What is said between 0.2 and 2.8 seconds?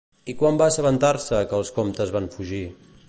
I quan va assabentar-se que els comtes van fugir?